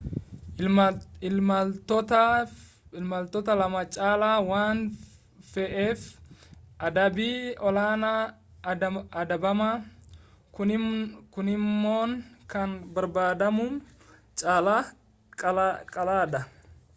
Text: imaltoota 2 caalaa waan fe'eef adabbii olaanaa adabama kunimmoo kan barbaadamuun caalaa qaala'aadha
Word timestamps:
imaltoota 1.35 2.21
2 3.01 3.81
caalaa 3.97 4.37
waan 4.51 4.79
fe'eef 5.51 5.99
adabbii 6.87 7.37
olaanaa 7.67 8.21
adabama 9.21 9.69
kunimmoo 11.35 12.03
kan 12.55 12.69
barbaadamuun 12.95 13.73
caalaa 14.41 14.81
qaala'aadha 15.41 16.41